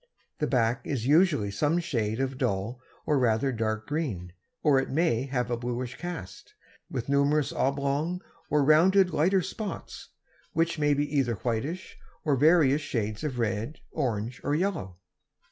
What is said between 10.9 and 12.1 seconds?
be either whitish,